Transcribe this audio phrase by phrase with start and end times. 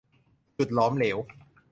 [0.57, 1.17] จุดหลอมเหลว